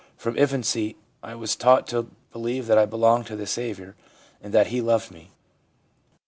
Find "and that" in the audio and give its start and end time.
4.41-4.65